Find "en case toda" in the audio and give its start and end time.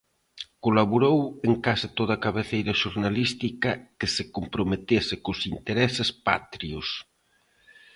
1.47-2.21